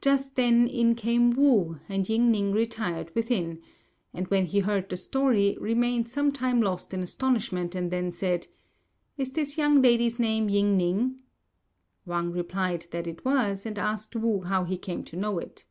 [0.00, 3.62] Just then in came Wu, and Ying ning retired within;
[4.12, 8.48] and when he heard the story, remained some time lost in astonishment, and then said,
[9.16, 11.22] "Is this young lady's name Ying ning?"
[12.04, 15.64] Wang replied that it was, and asked Wu how he came to know it.